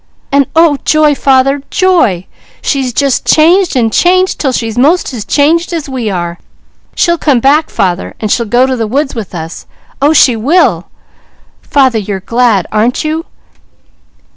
And 0.31 0.47
oh 0.55 0.79
joy, 0.83 1.13
father, 1.13 1.61
joy! 1.69 2.25
She's 2.59 2.91
just 2.91 3.23
changed 3.23 3.75
and 3.75 3.93
changed, 3.93 4.39
till 4.39 4.51
she's 4.51 4.75
most 4.75 5.13
as 5.13 5.23
changed 5.23 5.71
as 5.73 5.87
we 5.87 6.09
are! 6.09 6.39
She'll 6.95 7.19
come 7.19 7.39
back, 7.39 7.69
father, 7.69 8.15
and 8.19 8.31
she'll 8.31 8.47
go 8.47 8.65
to 8.65 8.75
the 8.75 8.87
woods 8.87 9.13
with 9.13 9.35
us, 9.35 9.67
oh 10.01 10.11
she 10.13 10.35
will! 10.35 10.87
Father, 11.61 11.99
you're 11.99 12.19
glad, 12.19 12.65
aren't 12.71 13.03
you?" 13.03 13.27